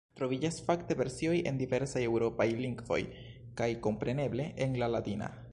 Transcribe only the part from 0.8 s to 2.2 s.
versioj en diversaj